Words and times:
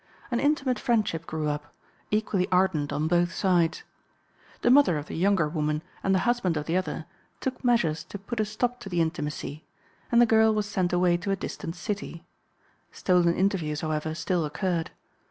An 0.31 0.39
intimate 0.39 0.79
friendship 0.79 1.27
grew 1.27 1.47
up, 1.47 1.75
equally 2.09 2.47
ardent 2.51 2.91
on 2.91 3.07
both 3.07 3.31
sides. 3.31 3.83
The 4.61 4.71
mother 4.71 4.97
of 4.97 5.05
the 5.05 5.15
younger 5.15 5.47
woman 5.47 5.83
and 6.01 6.15
the 6.15 6.25
husband 6.25 6.57
of 6.57 6.65
the 6.65 6.75
other 6.75 7.05
took 7.39 7.63
measures 7.63 8.03
to 8.05 8.17
put 8.17 8.39
a 8.39 8.45
stop 8.45 8.79
to 8.79 8.89
the 8.89 8.99
intimacy, 8.99 9.63
and 10.11 10.19
the 10.19 10.25
girl 10.25 10.55
was 10.55 10.65
sent 10.65 10.91
away 10.91 11.17
to 11.17 11.29
a 11.29 11.35
distant 11.35 11.75
city; 11.75 12.25
stolen 12.91 13.35
interviews, 13.35 13.81
however, 13.81 14.15
still 14.15 14.43
occurred. 14.43 14.89